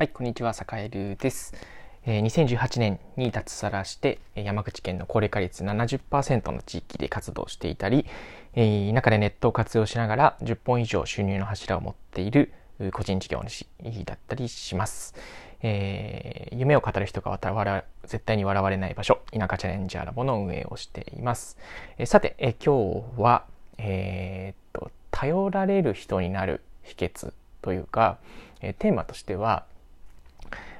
[0.00, 1.52] はい、こんにちは、坂井流です。
[2.06, 8.06] えー、2018年に脱サラして、山口県の高齢化率70%の地域で活動していたり、
[8.54, 12.50] えー、中でネットを活用しながら10本以上収入の柱を持っている
[12.94, 13.66] 個人事業主
[14.06, 15.14] だったりします。
[15.62, 17.38] 夢を語る人が
[18.04, 21.58] 絶対に笑われない場所、田舎チャレンジャーラボの運営をしています。
[22.06, 23.44] さて、今日は、
[23.76, 28.16] えー、っと、頼られる人になる秘訣というか、
[28.60, 29.66] テーマとしては、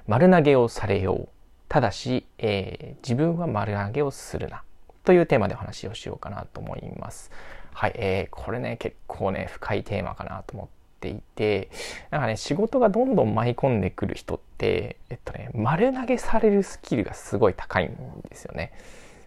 [0.06, 1.28] 丸投げをされよう。
[1.68, 4.62] ただし、えー、自分は丸投げをするな。
[5.04, 7.30] というテーマでお話をしようかなと思います。
[7.72, 10.68] はい、えー、これね、結構ね、深いテーマかなと思っ
[11.00, 11.70] ていて、
[12.10, 17.96] なんかね、仕事がどんどん舞い込んでくる人って、えっとね、丸投げされるスキルがすごい高いん
[18.28, 18.72] ですよね。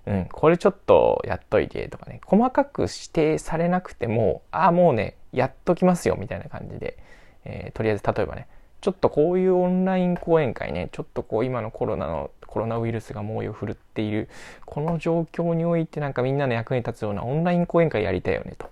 [0.06, 6.98] うん、これちょっとやっといてとかね、細かく指定されなくても、ああ、もうね、やっときますよ、みたいな感じで、
[7.46, 8.48] えー、とりあえず例えばね、
[8.84, 14.28] ちょっとこういうオンライン講演会ね、ちょっとこう今のコロナの、コロナウイルスが猛威を振るっている、
[14.66, 18.66] この状況においてなんかみんなの役に立つようなオンライン講演会やりたいよね、と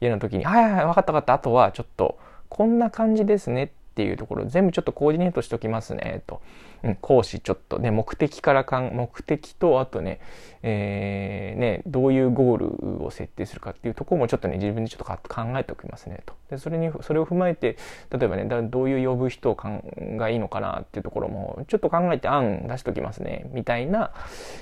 [0.00, 6.40] いうような時に、はいはいはい、分かった分かった、あとはちょっと、こんな感じですねっていうところ全部ちょっとコーディネートしておきますねと、
[6.84, 10.20] うん、講師ちょっとね目的からかん目的とあとね,、
[10.62, 16.34] えー、ねどういうゴールを設定するかっていうところもちょっとね自分でちょっと考えておきますねと。
[16.48, 17.76] でそれにそれを踏まえて
[18.16, 24.12] 例えばねだどういう呼ぶ人がいいのかなっていうところもちょっと考えて案出しておきますねみたいな、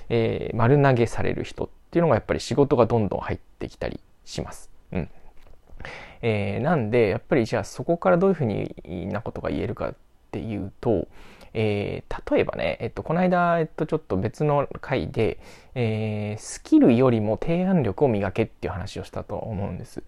[0.09, 4.70] えー、丸投げされる人っていうのがやっぱり仕事がどんどん入ってきたりします。
[4.92, 5.11] うん。
[6.22, 9.94] えー、なんで、やっぱりじゃあそこからどういうふうになことが言えるかっ
[10.30, 11.08] ていうと、
[11.55, 15.38] えー、例えばね、えっと、この間、えっと、ちょっと別の回で、
[15.74, 20.02] えー、スキルよりも提案力を磨けっていう話をしたと思うんです。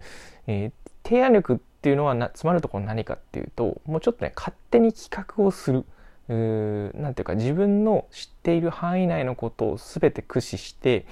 [0.45, 0.71] え、
[1.03, 5.85] 提案力っていうのはな、詰まるところ何かっていうと、もうちょっとね、勝手に企画をする。
[6.29, 11.05] うなんていうか、自分の知っている範囲内のことを全て駆使して、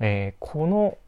[0.00, 0.98] えー、この、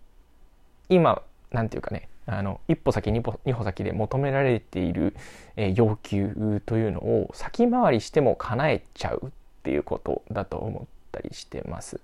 [0.88, 5.16] 今、なんていうかね、あの一歩先二歩二歩先で求められている、
[5.56, 9.30] えー、要求というのを先回りしても叶えちゃうっ
[9.64, 12.00] ていうことだと思ったりしてます。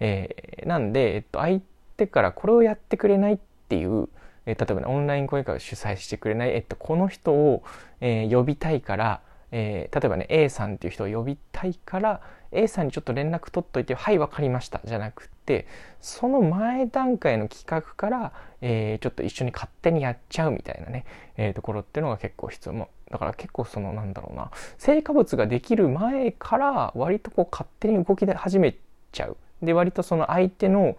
[0.00, 1.60] えー、なんで、えっと、相
[1.98, 3.38] 手からこれをやってくれないっ
[3.68, 4.08] ていう、
[4.46, 7.62] えー、例えば、ね、オンライン講演会を主催してくれない、えっと、この人を、
[8.00, 9.20] えー、呼びたいから、
[9.52, 12.20] えー、例えばね A さんっていう人を呼びたいから
[12.52, 15.66] A さんにちょっと連絡取っといて「はい分かりました」じゃなくて
[16.00, 21.04] その前段階の企画から、えー、ちょっと一緒に勝手にやっちゃうみたいなね、
[21.36, 22.74] えー、ところっていうのが結構必要。
[22.74, 28.76] もだから結構そのなんだろうな成果物ができる前から割とこう勝手に動き始め
[29.12, 29.36] ちゃう。
[29.62, 30.96] で割とその相手の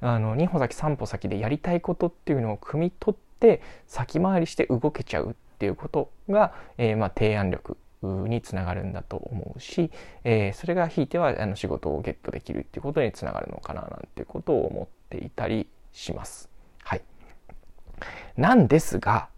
[0.00, 7.76] あの2歩先3歩先でやりたいことっていうのを汲み取って先回りして動けちゃうっていうことが、えー、まあ提案力。
[8.06, 9.90] につながるんだと思うし、
[10.24, 16.48] えー、それがひいてはあの仕事をゲットできるっていうことにつながるのかななんていうことを思っていたりします。
[16.82, 17.02] はい。
[18.36, 19.28] なんですが、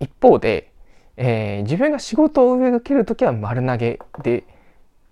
[0.00, 0.72] 一方で、
[1.16, 4.44] えー、自分が仕事を受けるときは丸投げで、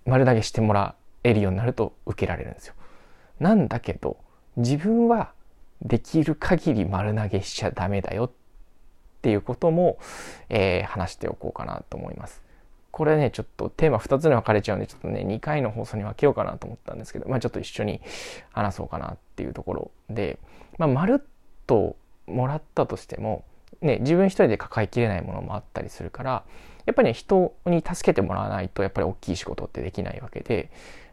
[0.04, 2.74] 丸投げしてもらえるようになると受けられるんですよ。
[3.40, 4.16] なんだけど、
[4.56, 5.32] 自分は
[5.82, 8.30] できる限り丸投げしちゃダメだよっ
[9.22, 9.98] ていうことも、
[10.48, 12.45] えー、話しておこうかなと思います。
[12.96, 18.00] これね、ちょっとテーマ2つに分かれちゃうんで、ちょっとね、2回の放送に分けようかなと思ったんですけど、まあちょっと一緒に
[18.52, 20.38] 話そうかなっていうところで、
[20.78, 21.26] まあまるっ
[21.66, 21.96] と
[22.26, 23.44] もらったとしても、
[23.82, 26.44] ね、自分一人で抱えきれないものもあったりするから、
[26.86, 30.70] やっぱりね、人に助けてもらわないと、やっぱり大きい仕事ってできないわけで、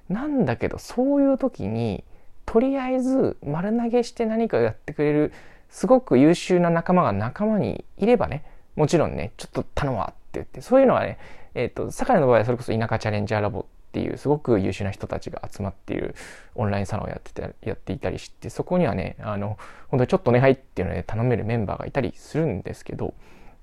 [0.07, 2.05] なんだけど、そういう時に、
[2.45, 5.33] とりあえず丸投げして何かやってくれる、
[5.69, 8.45] すごく優秀な仲間が仲間にいればね、
[8.77, 11.17] もちろんね、ちょっと頼むわって言って、そういうのはね、
[11.55, 16.15] えっ、ー、と、坂井の場合はそれこそ田舎チャレンジャーラボっていうすごく優秀な人たちが集まっている
[16.55, 19.57] オンラインサロンをやってて、やっていたりして、そこにはね、あの、
[19.89, 23.13] 本当にちょっとお願いっていうので頼めるメンバーがいたりするんですけど、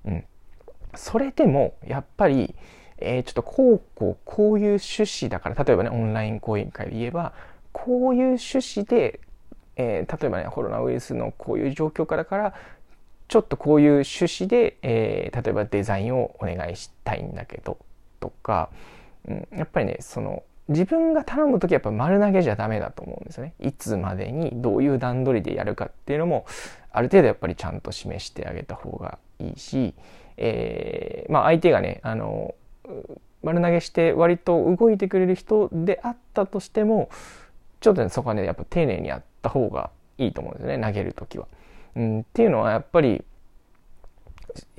[0.05, 0.23] うん。
[0.95, 2.55] それでも、やっぱり、
[3.01, 7.33] えー、ちょっとこうこうこういう趣旨だから例えばねオンライン講演会で言えば
[7.71, 9.19] こういう趣旨で、
[9.75, 12.53] えー、例えばねコロナウイルスのこういう状況からから
[13.31, 17.77] ちょっとこういう趣旨で、えー、例えばデザインをお願いしたいんだけど
[18.19, 18.69] とか、
[19.25, 23.53] うん、やっぱりねその自分が頼む時はやっぱ丸投げじゃダメだと思うんですよね。
[23.61, 26.45] いつまでにどういう段取りでやるかっていうのも
[26.91, 29.93] ある程度やっぱりちゃんと示してあげた方がいいし、
[30.35, 32.53] えー、まあ相手がねあの
[33.43, 37.09] 丸投げして割と動いてくれる人であったとしても
[37.79, 41.47] ちょっとねそこはねやっぱ丁寧にやった方がいいと思うんですよね投げる時は。
[41.95, 43.23] うん、っていうのはやっぱり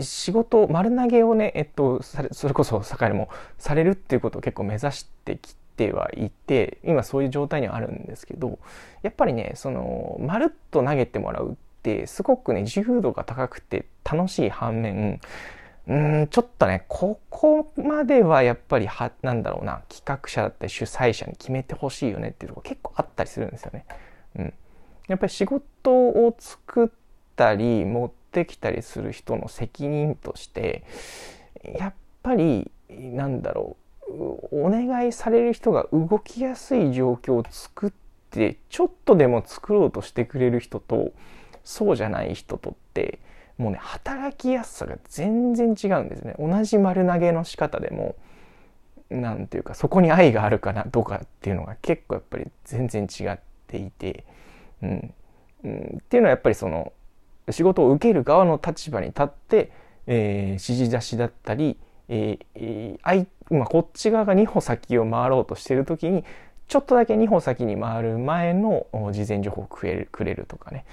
[0.00, 3.28] 仕事丸投げをね、えっと、それこそ坂井も
[3.58, 8.58] されるっていうことを結構目指してきてはいて今そういう状態にはあるんですけど
[9.02, 15.20] やっぱりねそのまるっと投げてもらうってすごくね自由度が高くて楽しい反面
[15.88, 23.84] うんちょっとねここまではやっぱりはなんだろうな企画者だったり主催者に決めてほしいよねっていうとこ結構あったりするんですよね。
[24.36, 24.54] うん、
[25.08, 26.88] やっぱり仕事を作っ
[27.36, 30.84] たり持ってきたりする人の責任として
[31.78, 33.76] やっぱりなんだろ
[34.08, 37.92] うお願いされる人が動きやすい状況を作っ
[38.30, 41.12] てちょっとでも作ろうとしてくれる人と
[41.64, 43.20] そうじゃない人とって
[43.56, 46.34] もうね働きやすさが全然違うんですね。
[46.38, 48.16] 同じ丸投げの仕方でも
[49.10, 54.24] 何ていうかそこに愛があるかなどうかっていうのが結構やっぱり全然違っていて、
[54.82, 55.14] うん、
[55.64, 56.92] うん、っていうのはやっぱりその
[57.50, 59.72] 仕事を受ける側の立場に立って、
[60.06, 61.78] えー、指示出しだったり、
[62.08, 66.24] えー、あ今こっち側が2歩先を回ろうとしてる時に
[66.68, 70.84] ちょっとだけ2歩先に回る前の事前情報をくれるくれるとかね、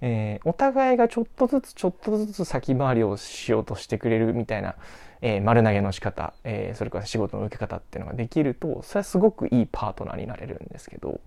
[0.00, 4.74] えー、お互いがちょっとずつちょっとずつ先回りをしようとしてくれるみたいな、
[5.20, 11.20] えー、丸投げの仕方、えー、それから仕事の受け方っていうのができるとそれはすごくいいパートナーになれるんですけど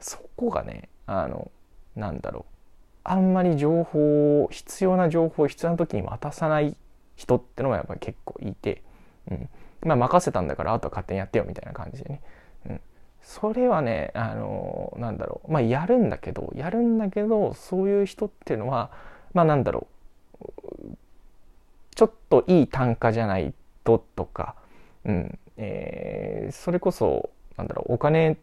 [0.00, 1.50] そこがねあの
[1.96, 2.53] なんだろう。
[3.04, 6.76] あんまり情報を必要な情報を必要な時に渡さない
[7.16, 8.82] 人ってのがやっぱり結構いて、
[9.30, 9.48] うん、
[9.84, 12.20] まあ任せたんだからあとは勝手にやってよみたいな感じでね、
[12.68, 12.80] うん、
[13.20, 15.52] それはねあのなんだろう。
[15.52, 18.90] まあやるんだけどやるんだけどそういう人っていうのは
[19.34, 19.86] まあなんだろ
[20.40, 20.96] う。
[21.94, 23.54] ちょっといい単価じゃない
[23.84, 24.56] ととか、
[25.04, 25.38] うん。
[25.56, 27.94] えー、それこそなんだろう。
[27.94, 28.36] お金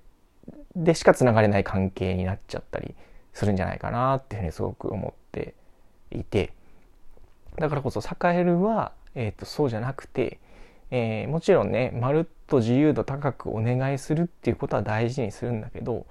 [0.75, 2.95] でしかつながれない関係になっちゃったり
[3.33, 5.53] するんじゃないかなっていうふうにすごく思って
[6.11, 6.53] いて。
[7.57, 10.39] だからこそサカエルは、えーとそうじゃなくて
[10.91, 16.05] えー、もちろんねまるっと自由度高くお願いするっていうことは大事にするんだけど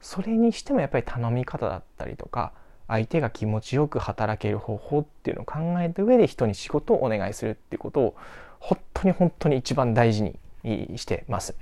[0.00, 2.52] それにしてもやっぱり頼み方だったりとか
[2.86, 8.16] 相手が気持ちよく働ける方法っていうのを考えた上で人に仕事をお願いするっていうことを
[8.60, 11.56] 本当に本当に一番大事にしてます。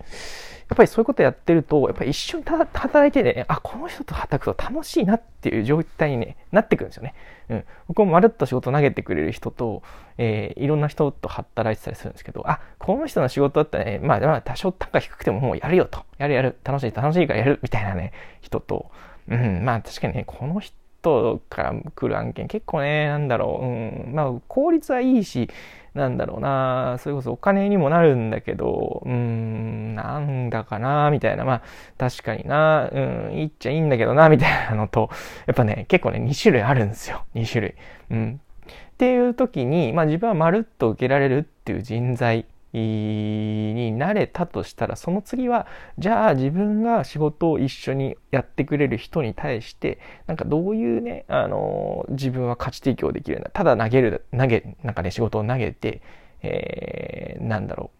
[0.68, 7.14] やっぱりそういうことやってると、やっぱり一緒に働いてね、あ、この人と働くと楽しいなっていう状態に、ね、なってくるんですよね。
[7.48, 7.64] うん。
[7.86, 9.82] 僕もまるっと仕事投げてくれる人と、
[10.18, 16.04] えー、いろんな人と働いてたりするんですけど、あ、この人の仕事だったらね、まあ、まあ、多少単価低くてももうやるよと。
[16.18, 16.58] やるやる。
[16.64, 17.60] 楽しい、楽しいからやる。
[17.62, 18.12] みたいなね、
[18.42, 18.90] 人と、
[19.28, 20.76] うん、まあ確かにね、この人
[21.48, 25.48] から来る案件結構ね、なんだろう、うん、まあ効率はいいし、
[25.94, 31.62] なんだろうな、それこそお金にもなるんだけど、うーん、なんだかな、みたいな、まあ、
[31.98, 32.98] 確かにな、う
[33.32, 35.10] ん、いいっちゃいいんだけどな、みたいなのと、
[35.46, 37.24] やっぱね、結構ね、2種類あるんですよ。
[37.34, 37.74] 2種類。
[38.10, 38.40] うん。
[38.92, 42.46] っていう時に、まあ自分はまるっと受けられるっていう人材。
[42.72, 45.66] になれたとしたらその次は
[45.98, 56.02] じゃあ自分が仕事を一緒にやってくれる人に対してなんかどういうねあの自分は価値提供できるんだただ投げる投げなんかね仕事を投げて、
[56.42, 57.98] えー、なんだろう。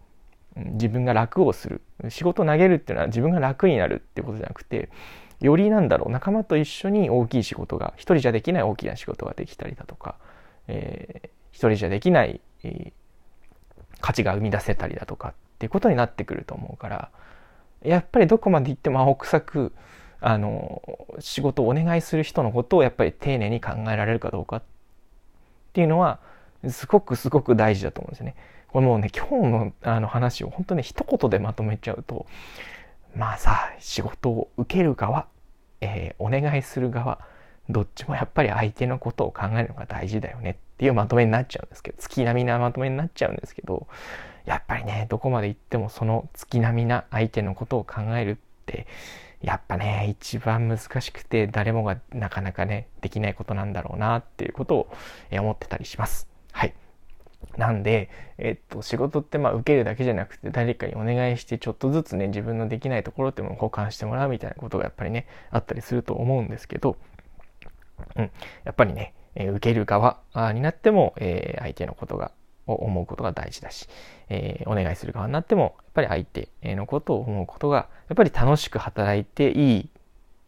[0.55, 1.81] 自分が楽をする。
[2.09, 4.89] 仕事を投げるっていうのは自分が楽になるってことじゃなくて
[5.41, 10.15] よりなんだろう仲間と一緒に大きい仕事が一人じゃできない大きな仕事ができたりだとか、
[10.67, 12.98] えー、一人じゃできない、えー
[14.01, 17.09] 価値が生み出せたりだとかっていうことになってくると思うから
[17.83, 19.73] やっぱりどこまで行っても青臭く
[20.21, 20.81] あの
[21.19, 24.63] 仕事をお願いする人のことをやっぱり丁寧に考えられるかどうかっ
[25.73, 26.19] ていうのは
[26.69, 28.35] すごくすごく大事だと思うんですよね。
[28.67, 32.25] これもうね今日のあの話を本当に一言でまとめちゃうと
[33.15, 35.27] まあさ仕事を受ける側、
[35.81, 37.19] えー、お願いする側
[37.69, 43.87] どっちもやっぱり相手のことを考えるのが大事だよねっていうまとめになっちゃうんですけど、月並みなまとめになっちゃうんですけど、
[44.45, 48.35] やっぱりね、どこまで行ってもその月並みな相手のことを考えるっ
[48.65, 48.87] て、
[49.41, 54.91] やっぱね、一番難しくて誰もがなかなかね、できないことなんだろうなっていうことを
[55.31, 56.27] 思ってたりします。
[56.51, 56.73] はい。
[57.57, 66.97] なんで、えっと、仕事ってまあ受けるだけじゃなくて誰かにお願いしてちょっとずつね、自分のできないところっていうのを交換してもらうみたいなことがやっぱりね、あったりすると思うんですけど、
[68.15, 68.31] うん、
[68.63, 70.21] やっぱりね、え受ける側
[70.53, 72.31] になっても、え相手のことが
[72.71, 73.87] を思うことが大事だし、
[74.29, 79.89] え、お願いする側になってもやっぱり相手のことを思うことがやっぱり楽しく働いていい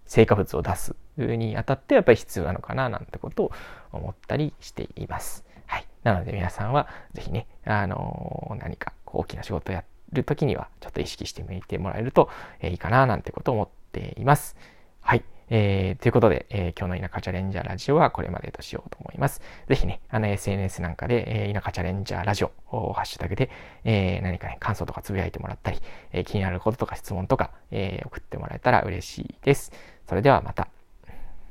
[0.05, 3.51] 成果物を出すにあたってやっぱり必要なのかななんてことを
[3.91, 5.45] 思ったりしています。
[5.65, 5.85] はい。
[6.03, 12.29] なので皆さんは是非ね、あのー、何か大きな仕事をやるときにはちょっと意識してみてもらえると
[12.63, 14.55] いいかななんてことを思っています。
[15.01, 15.23] はい。
[15.53, 19.41] えー、ということで、えー、今日の田舎チャレンジャーラジオはこれまでとしようと思います。
[19.67, 23.49] ぜひね、あの SNS なんかで、えー、田舎チャレンジャーラジオをハッシュタグで、
[23.83, 25.79] えー、何かね、感想とかつぶやいてもらったり、
[26.13, 29.73] えー、気になることとか質問とか、えー、送ってもらえたら嬉しいです。
[30.07, 30.69] それではまた。